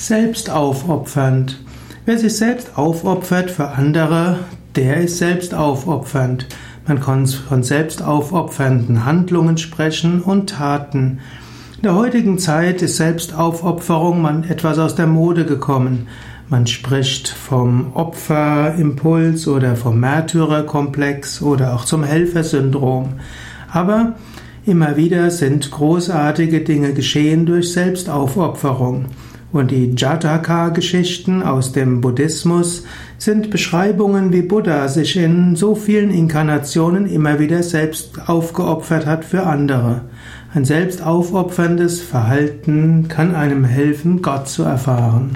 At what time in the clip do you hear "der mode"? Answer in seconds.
14.94-15.44